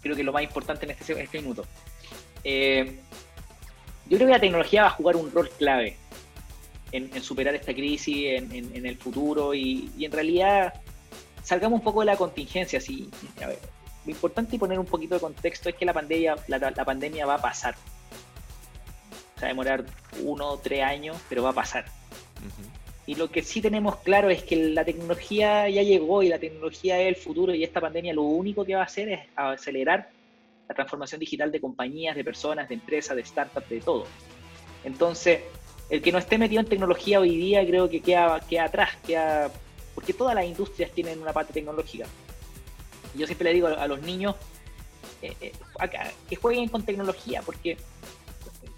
[0.00, 1.66] creo que lo más importante en este, este minuto.
[2.44, 3.00] Eh,
[4.08, 5.96] yo creo que la tecnología va a jugar un rol clave
[6.92, 10.74] en, superar esta crisis, en, el futuro y, en realidad
[11.42, 12.80] salgamos un poco de la contingencia.
[12.80, 13.10] Si,
[14.06, 17.34] lo importante y poner un poquito de contexto es que la pandemia, la, pandemia va
[17.34, 17.74] a pasar.
[19.42, 19.84] Va a demorar
[20.22, 21.84] uno o tres años, pero va a pasar.
[23.06, 27.00] Y lo que sí tenemos claro es que la tecnología ya llegó y la tecnología
[27.00, 30.10] es el futuro y esta pandemia lo único que va a hacer es acelerar
[30.68, 34.06] la transformación digital de compañías, de personas, de empresas, de startups, de todo.
[34.84, 35.40] Entonces,
[35.88, 39.50] el que no esté metido en tecnología hoy día creo que queda, queda atrás, queda,
[39.94, 42.06] porque todas las industrias tienen una parte tecnológica.
[43.14, 44.34] yo siempre le digo a, los niños
[45.22, 45.52] eh, eh,
[46.28, 47.76] que jueguen con tecnología, porque,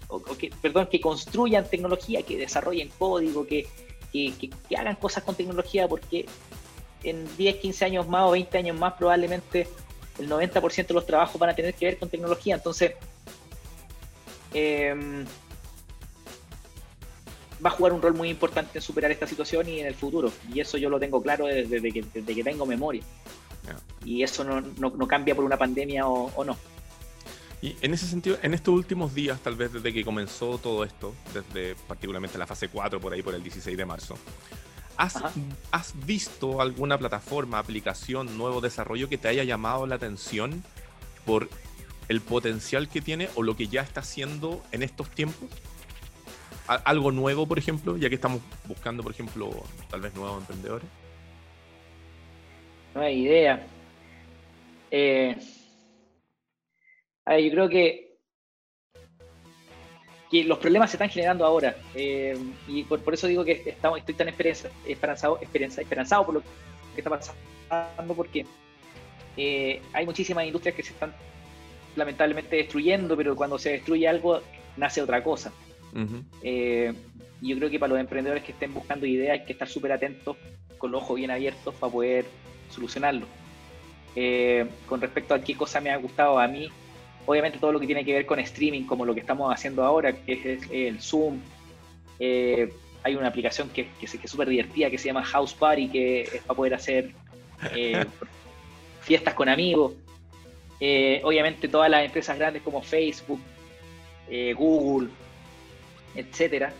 [0.07, 3.67] o, que, perdón, que construyan tecnología, que desarrollen código, que,
[4.13, 4.33] que,
[4.67, 6.25] que hagan cosas con tecnología, porque
[7.03, 9.67] en 10, 15 años más o 20 años más probablemente
[10.19, 12.55] el 90% de los trabajos van a tener que ver con tecnología.
[12.55, 12.93] Entonces,
[14.53, 15.25] em,
[17.65, 20.31] va a jugar un rol muy importante en superar esta situación y en el futuro.
[20.53, 23.03] Y eso yo lo tengo claro desde, que, que, tengo memoria.
[24.05, 26.57] Y eso no, no, cambia por una pandemia o, o, no.
[27.61, 31.13] Y en ese sentido, en estos últimos días, tal vez desde que comenzó todo esto,
[31.33, 34.15] desde particularmente la fase 4, por ahí por el 16 de marzo,
[34.99, 40.61] ¿Has, visto alguna plataforma, aplicación, nuevo desarrollo que te haya llamado la atención
[41.25, 41.47] por
[42.09, 45.47] el potencial que tiene o lo que ya está haciendo en estos tiempos?
[46.67, 49.49] ¿Algo nuevo, por ejemplo, ya que estamos buscando, por ejemplo,
[49.89, 50.87] tal vez nuevos emprendedores?
[52.93, 53.65] No hay idea.
[54.91, 55.37] Eh,
[57.23, 58.08] a ver, yo creo que
[60.29, 61.75] que los problemas se están generando ahora.
[61.95, 62.37] Eh,
[62.67, 68.13] y por, eso digo que estamos, estoy tan esperanzado, esperanzado por lo que está pasando,
[68.13, 68.45] porque
[69.37, 71.13] eh, hay muchísimas industrias que se están
[71.95, 74.41] lamentablemente destruyendo, pero cuando se destruye algo,
[74.77, 75.51] nace otra cosa.
[76.43, 76.93] Eh,
[77.41, 79.93] Y yo creo que para los emprendedores que estén buscando ideas hay que estar súper
[79.93, 80.37] atentos,
[80.77, 82.25] con los ojos bien abiertos para poder
[82.69, 83.25] solucionarlo.
[84.87, 86.69] Con respecto a qué cosa me ha gustado a mí,
[87.25, 90.13] obviamente todo lo que tiene que ver con streaming, como lo que estamos haciendo ahora,
[90.13, 91.39] que es el Zoom.
[92.19, 96.21] Eh, hay una aplicación que, que, es súper divertida que se llama House Party, que
[96.21, 97.11] es para poder hacer
[97.75, 98.05] eh,
[99.01, 99.93] fiestas con amigos.
[101.23, 103.39] obviamente todas las empresas grandes como Facebook,
[104.55, 105.09] Google,
[106.15, 106.73] etcétera,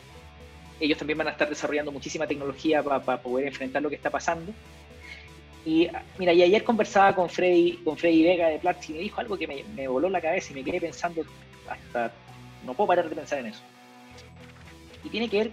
[0.79, 4.53] ellos también van a estar desarrollando muchísima tecnología para poder enfrentar lo que está pasando.
[5.65, 9.19] Y mira, y ayer conversaba con Freddy, con Freddy Vega de Platzi y me dijo
[9.19, 11.23] algo que me, voló la cabeza y me quedé pensando
[11.67, 12.11] hasta
[12.65, 13.61] no puedo parar de pensar en eso.
[15.03, 15.51] Y tiene que ver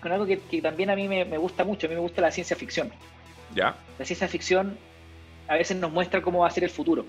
[0.00, 2.56] con algo que, también a mí me, gusta mucho, a mí me gusta la ciencia
[2.56, 2.90] ficción.
[3.54, 3.76] ¿Ya?
[3.98, 4.78] La ciencia ficción
[5.48, 7.04] a veces nos muestra cómo va a ser el futuro.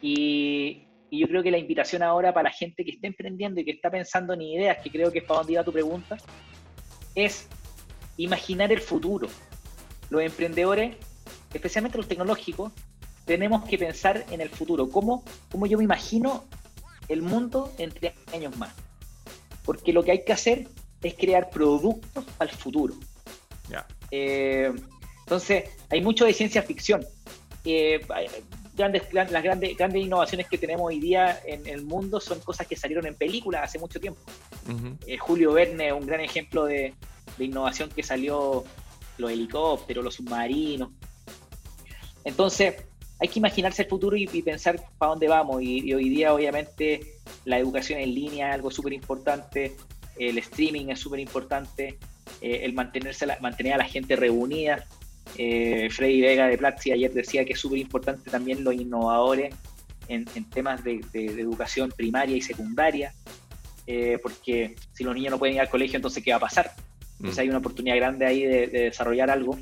[0.00, 3.64] Y, y yo creo que la invitación ahora para la gente que está emprendiendo y
[3.64, 6.16] que está pensando en ideas, que creo que es para donde iba tu pregunta,
[7.14, 7.48] es
[8.16, 9.28] imaginar el futuro.
[10.10, 10.96] Los emprendedores,
[11.52, 12.72] especialmente los tecnológicos,
[13.24, 14.88] tenemos que pensar en el futuro.
[14.88, 16.44] ¿Cómo, cómo yo me imagino
[17.08, 18.74] el mundo en tres años más?
[19.64, 20.68] Porque lo que hay que hacer
[21.02, 22.94] es crear productos para el futuro.
[24.10, 24.72] Eh,
[25.20, 27.04] entonces, hay mucho de ciencia ficción.
[27.64, 28.00] Eh,
[28.74, 32.76] grandes, las grandes, grandes innovaciones que tenemos hoy día en el mundo son cosas que
[32.76, 34.20] salieron en películas hace mucho tiempo.
[35.06, 36.94] Eh, Julio Verne, un gran ejemplo de,
[37.38, 38.64] innovación que salió
[39.18, 40.90] los helicópteros, los submarinos.
[42.28, 42.74] Entonces,
[43.18, 45.62] hay que imaginarse el futuro y, pensar para dónde vamos.
[45.62, 47.14] Y, hoy día, obviamente,
[47.44, 49.76] la educación en línea es algo súper importante,
[50.18, 51.98] el streaming es súper importante,
[52.40, 54.84] eh, el mantenerse mantener a la gente reunida.
[55.36, 59.54] Eh, Freddy Vega de Platzi ayer decía que es súper importante también los innovadores
[60.08, 63.14] en, temas de, educación primaria y secundaria,
[63.86, 66.72] eh, porque si los niños no pueden ir al colegio, entonces ¿qué va a pasar?
[67.18, 67.40] Entonces mm.
[67.40, 69.58] hay una oportunidad grande ahí de, desarrollar algo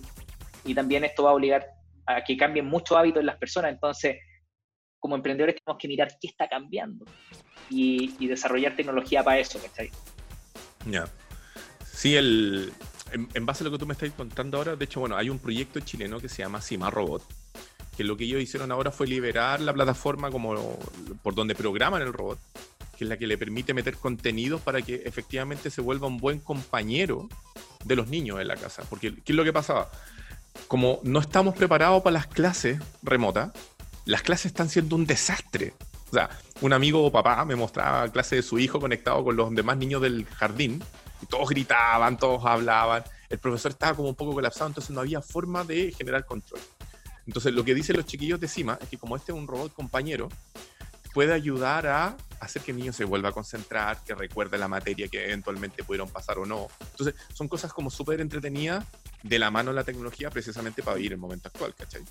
[0.64, 1.75] y también esto va a obligar
[2.06, 4.16] a que cambien muchos hábitos en las personas, entonces
[4.98, 7.04] como emprendedores tenemos que mirar qué está cambiando
[7.70, 9.60] y, desarrollar tecnología para eso.
[10.90, 11.04] Ya.
[11.84, 12.72] Sí, el,
[13.12, 15.38] en, base a lo que tú me estás contando ahora, de hecho, bueno, hay un
[15.38, 17.22] proyecto chileno que se llama Cima Robot,
[17.96, 20.78] que lo que ellos hicieron ahora fue liberar la plataforma como
[21.22, 22.38] por donde programan el robot,
[22.96, 26.40] que es la que le permite meter contenidos para que efectivamente se vuelva un buen
[26.40, 27.28] compañero
[27.84, 28.82] de los niños en la casa.
[28.88, 29.90] Porque, ¿qué es lo que pasaba?
[30.68, 33.52] Como no estamos preparados para las clases remotas,
[34.04, 35.74] las clases están siendo un desastre.
[36.10, 39.54] O sea, un amigo o papá me mostraba clase de su hijo conectado con los
[39.54, 40.82] demás niños del jardín
[41.22, 43.04] y todos gritaban, todos hablaban.
[43.28, 46.60] El profesor estaba como un poco colapsado, entonces no había forma de generar control.
[47.26, 49.72] Entonces, lo que dicen los chiquillos de CIMA es que como este es un robot
[49.74, 50.28] compañero,
[51.12, 55.08] puede ayudar a hacer que el niño se vuelva a concentrar, que recuerde la materia
[55.08, 56.68] que eventualmente pudieron pasar o no.
[56.90, 58.84] Entonces, son cosas como súper entretenidas
[59.22, 62.02] de la mano la tecnología precisamente para vivir el momento actual, ¿cachai?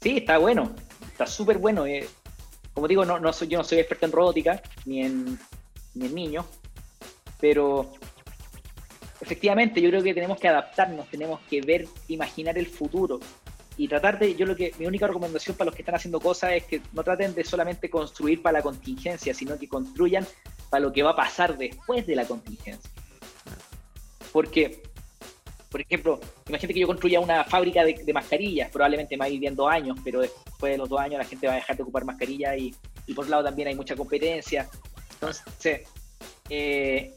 [0.00, 0.74] Sí, está bueno,
[1.06, 1.86] está súper bueno.
[1.86, 2.08] Eh,
[2.74, 5.38] como digo, no, no soy, yo no soy experto en robótica ni en,
[5.94, 6.46] ni en niños,
[7.40, 7.92] pero
[9.20, 13.20] efectivamente yo creo que tenemos que adaptarnos, tenemos que ver, imaginar el futuro
[13.76, 16.52] y tratar de, yo lo que, mi única recomendación para los que están haciendo cosas
[16.52, 20.26] es que no traten de solamente construir para la contingencia, sino que construyan
[20.68, 22.90] para lo que va a pasar después de la contingencia.
[24.32, 24.82] Porque,
[25.72, 29.96] por ejemplo, imagínate que yo construya una fábrica de, mascarillas, probablemente me va a años,
[30.04, 32.74] pero después de los dos años la gente va a dejar de ocupar mascarillas y,
[33.14, 34.68] por otro lado también hay mucha competencia.
[35.14, 35.80] Entonces,
[36.50, 37.16] eh,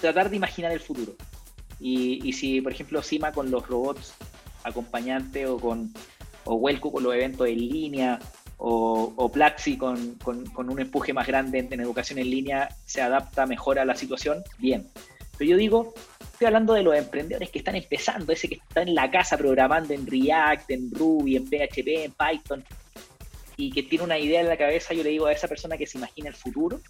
[0.00, 1.14] tratar de imaginar el futuro.
[1.80, 4.14] Y, si, por ejemplo, Cima con los robots
[4.62, 5.92] acompañantes o con
[6.44, 8.20] o Welco con los eventos en línea
[8.56, 13.46] o, o Plaxi con, con, un empuje más grande en, educación en línea se adapta
[13.46, 14.88] mejor a la situación, bien.
[15.36, 15.94] Pero yo digo,
[16.36, 19.94] estoy hablando de los emprendedores que están empezando, ese que está en la casa programando
[19.94, 22.62] en React, en Ruby, en PHP, en Python,
[23.56, 25.86] y que tiene una idea en la cabeza, yo le digo a esa persona que
[25.86, 26.82] se imagina el futuro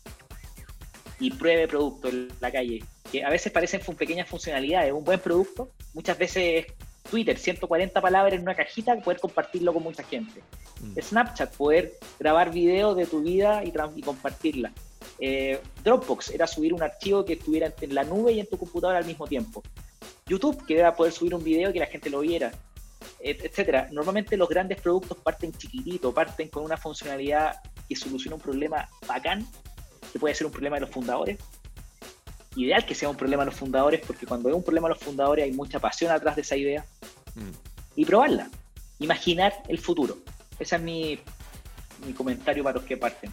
[1.21, 2.83] y pruebe producto en la calle,
[3.13, 4.93] que a veces parecen pequeñas funcionalidades.
[4.93, 6.67] Un buen producto, muchas veces
[7.09, 10.41] Twitter, 140 palabras en una cajita, poder compartirlo con mucha gente.
[10.81, 11.01] Mm.
[11.01, 14.73] Snapchat, poder grabar videos de tu vida y, y compartirla.
[15.19, 18.99] Eh, Dropbox era subir un archivo que estuviera en la nube y en tu computadora
[18.99, 19.63] al mismo tiempo.
[20.27, 22.53] YouTube, que era poder subir un video y que la gente lo viera,
[23.21, 23.89] etcétera.
[23.93, 29.47] Normalmente los grandes productos parten chiquitito, parten con una funcionalidad que soluciona un problema bacán
[30.13, 31.39] que puede ser un problema de los fundadores.
[32.57, 35.03] Ideal que sea un problema de los fundadores, porque cuando hay un problema de los
[35.03, 36.85] fundadores hay mucha pasión atrás de esa idea.
[37.35, 37.51] Mm.
[37.97, 38.51] Y probarla.
[38.99, 40.19] Imaginar el futuro.
[40.59, 41.21] Ese es mi,
[42.07, 43.31] mi comentario para los que parten.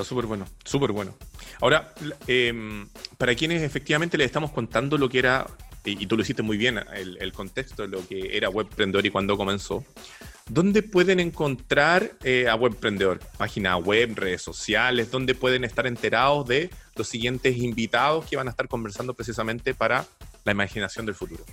[0.00, 1.14] Está súper bueno, súper bueno.
[1.60, 1.92] Ahora,
[2.26, 5.46] em, para quienes efectivamente les estamos contando lo que era,
[5.84, 9.36] y, tú lo hiciste muy bien, el, contexto de lo que era Webprendedor y cuando
[9.36, 9.84] comenzó,
[10.48, 13.20] ¿dónde pueden encontrar eh, a Webprendedor?
[13.36, 18.52] Página web, redes sociales, ¿dónde pueden estar enterados de los siguientes invitados que van a
[18.52, 20.06] estar conversando precisamente para
[20.46, 21.44] la imaginación del futuro?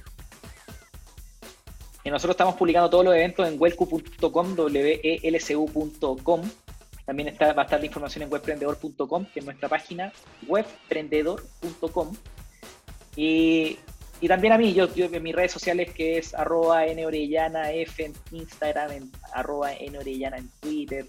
[2.05, 6.41] nosotros estamos publicando todos los eventos en welcu.com, welcu.com
[7.07, 10.11] también está, va a estar la información en webprendedor.com, que es nuestra página,
[10.45, 12.13] webprendedor.com.
[13.15, 13.79] Y,
[14.19, 16.99] y, también a mí, yo, yo, en mis redes sociales, que es arroba en
[18.31, 21.07] Instagram, en arroba norellana en Twitter,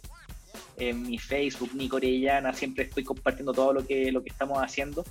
[0.76, 5.04] en mi Facebook, Nico Orellana, siempre estoy compartiendo todo lo que, lo que estamos haciendo.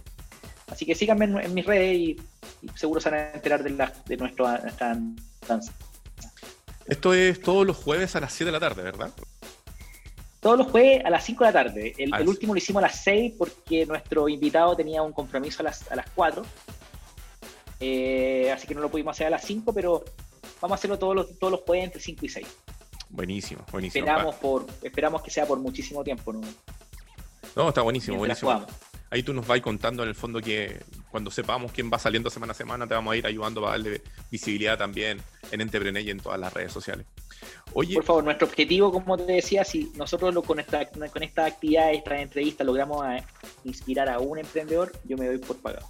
[0.71, 2.17] Así que síganme en, mis redes y,
[2.75, 4.97] seguro se van a enterar de, la, de nuestro, nuestra
[5.45, 5.73] danza.
[6.85, 9.11] Esto es todos los jueves a las 7 de la tarde, ¿verdad?
[10.39, 11.93] Todos los jueves a las 5 de la tarde.
[11.97, 15.63] El, ah, último lo hicimos a las 6 porque nuestro invitado tenía un compromiso a
[15.63, 16.45] las, a las 4.
[17.79, 20.03] Eh, así que no lo pudimos hacer a las 5, pero
[20.61, 22.47] vamos a hacerlo todos los, todos los jueves entre 5 y 6.
[23.09, 24.05] Buenísimo, buenísimo.
[24.05, 26.33] Esperamos, por, esperamos que sea por muchísimo tiempo.
[26.33, 26.41] No,
[27.55, 28.65] no está buenísimo, buenísimo.
[29.09, 32.51] Ahí tú nos vas contando en el fondo que cuando sepamos quién va saliendo semana
[32.51, 35.21] a semana, te vamos a ir ayudando para darle visibilidad también
[35.51, 37.05] en Entrepreneur y en todas las redes sociales.
[37.73, 41.45] Oye, por favor, nuestro objetivo, como te decía, si nosotros lo, con, esta, con esta
[41.45, 43.23] actividad, esta entrevista, logramos a
[43.63, 45.87] inspirar a un emprendedor, yo me doy por pagado.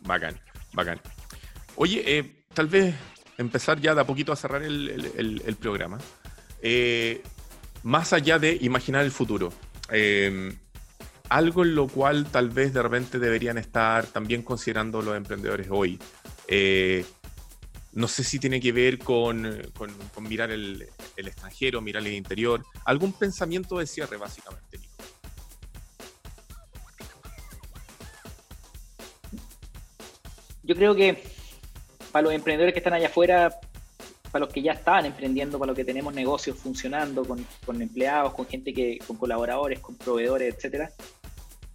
[0.00, 0.38] Bacán,
[0.72, 1.00] bacán.
[1.76, 2.94] Oye, eh, tal vez
[3.38, 5.98] empezar ya de a poquito a cerrar el, programa.
[6.62, 7.22] Eh,
[7.82, 9.52] más allá de imaginar el futuro,
[9.90, 10.56] eh,
[11.28, 15.98] algo en lo cual tal vez de repente deberían estar también considerando los emprendedores hoy.
[17.94, 19.42] No sé si tiene que ver con,
[20.20, 22.64] mirar el, extranjero, mirar el interior.
[22.84, 24.92] Algún pensamiento de cierre, básicamente, Nico.
[30.64, 31.22] Yo creo que
[32.10, 33.60] para los emprendedores que están allá afuera,
[34.32, 38.34] para los que ya están emprendiendo, para los que tenemos negocios funcionando con, con empleados,
[38.34, 40.90] con gente que, con colaboradores, con proveedores, etcétera,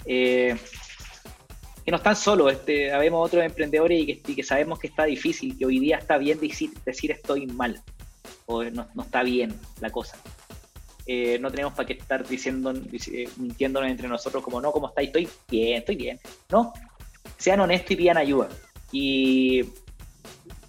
[0.06, 0.58] eh,
[1.90, 5.58] que no están solos, este, habemos otros emprendedores y que, que, sabemos que está difícil,
[5.58, 7.82] que hoy día está bien decir, decir estoy mal
[8.46, 10.16] o no, no está bien la cosa.
[11.08, 15.08] Eh, no tenemos para qué estar diciendo, eh, mintiéndonos entre nosotros como no, ¿cómo estáis?
[15.08, 16.20] Estoy bien, estoy bien.
[16.52, 16.74] No,
[17.40, 18.50] sean honestos y pidan ayuda.
[18.92, 19.62] Y,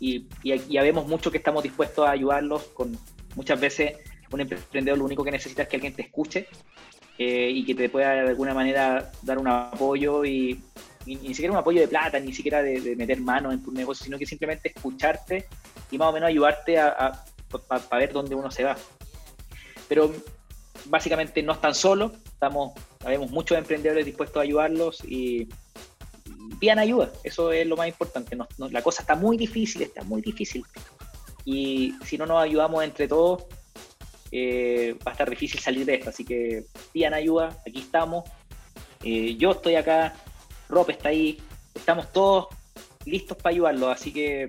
[0.00, 2.98] y, y, habemos mucho que estamos dispuestos a ayudarlos con
[3.36, 3.92] muchas veces
[4.32, 6.46] un emprendedor lo único que necesita es que alguien te escuche
[7.18, 10.58] eh, y que te pueda de alguna manera dar un apoyo y,
[11.06, 14.18] ni, siquiera un apoyo de plata, ni siquiera de, meter mano en tu negocio, sino
[14.18, 15.46] que simplemente escucharte
[15.90, 17.24] y más o menos ayudarte a,
[17.92, 18.76] ver dónde uno se va.
[19.88, 20.12] Pero
[20.86, 22.72] básicamente no están solos, estamos,
[23.30, 25.48] muchos emprendedores dispuestos a ayudarlos y,
[26.58, 28.36] pidan ayuda, eso es lo más importante.
[28.70, 30.64] la cosa está muy difícil, está muy difícil.
[31.44, 33.44] Y si no nos ayudamos entre todos,
[34.30, 36.10] eh, va a estar difícil salir de esto.
[36.10, 38.28] Así que pidan ayuda, aquí estamos.
[39.02, 40.14] Eh, yo estoy acá,
[40.70, 41.38] Rob está ahí,
[41.74, 42.46] estamos todos
[43.04, 44.48] listos para ayudarlo, así que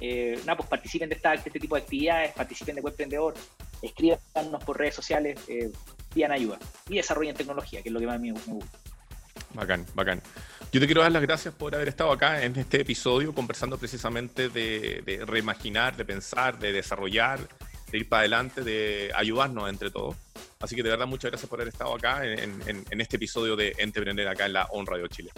[0.00, 3.34] eh, pues participen de, esta, este tipo de actividades, participen de Webprendedor,
[3.82, 5.70] escríbanos por redes sociales, eh,
[6.12, 8.78] pidan ayuda y desarrollen tecnología, que es lo que más me, me gusta.
[9.54, 10.22] Bacán, bacán.
[10.72, 14.48] Yo te quiero dar las gracias por haber estado acá en este episodio conversando precisamente
[14.48, 17.40] de, de reimaginar, de pensar, de desarrollar,
[17.90, 20.16] de ir para adelante, de ayudarnos entre todos.
[20.60, 24.28] Así que de verdad muchas gracias por haber estado acá en, este episodio de Entreprender
[24.28, 25.30] acá en la On Radio Chile.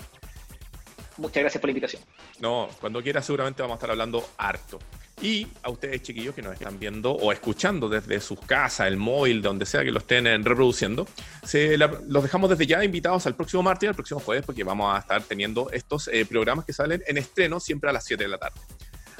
[1.16, 2.02] Muchas gracias por la invitación.
[2.40, 4.80] No, cuando quiera seguramente vamos a estar hablando harto.
[5.20, 9.42] Y a ustedes chiquillos que nos están viendo o escuchando desde sus casas, el móvil,
[9.42, 11.06] donde sea que lo estén reproduciendo,
[11.44, 14.98] se los dejamos desde ya invitados al próximo martes al próximo jueves porque vamos a
[14.98, 18.38] estar teniendo estos eh, programas que salen en estreno siempre a las 7 de la
[18.38, 18.60] tarde.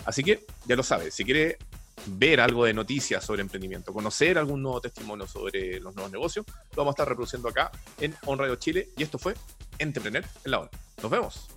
[0.04, 1.58] Así que ya lo sabes, si quiere
[2.06, 6.76] ver algo de noticias sobre emprendimiento, conocer algún nuevo testimonio sobre los nuevos negocios, lo
[6.76, 7.70] vamos a estar reproduciendo acá
[8.00, 8.90] en On Radio Chile.
[8.96, 9.34] Y esto fue
[9.78, 10.70] Entreprener en la ONU.
[11.02, 11.48] Nos vemos.